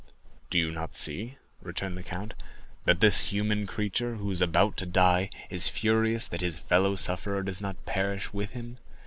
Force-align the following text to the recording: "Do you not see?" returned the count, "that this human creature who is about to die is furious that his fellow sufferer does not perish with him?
"Do 0.49 0.57
you 0.57 0.71
not 0.71 0.95
see?" 0.97 1.37
returned 1.61 1.95
the 1.95 2.01
count, 2.01 2.33
"that 2.85 3.01
this 3.01 3.25
human 3.29 3.67
creature 3.67 4.15
who 4.15 4.31
is 4.31 4.41
about 4.41 4.75
to 4.77 4.87
die 4.87 5.29
is 5.51 5.67
furious 5.67 6.25
that 6.25 6.41
his 6.41 6.57
fellow 6.57 6.95
sufferer 6.95 7.43
does 7.43 7.61
not 7.61 7.85
perish 7.85 8.33
with 8.33 8.49
him? 8.49 8.77